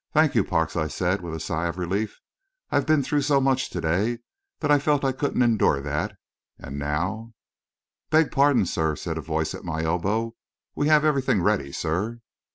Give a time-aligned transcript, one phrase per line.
[0.15, 2.19] "Thank you, Parks," I said, with a sigh of relief.
[2.71, 4.17] "I've been through so much to day,
[4.59, 6.15] that I felt I couldn't endure that;
[6.57, 7.33] and now"
[8.09, 10.33] "Beg pardon, sir," said a voice at my elbow;
[10.73, 12.19] "we have everything ready, sir."